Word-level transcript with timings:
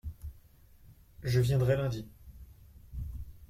Je 1.21 1.39
viendrai 1.39 1.75
lundi. 1.77 2.09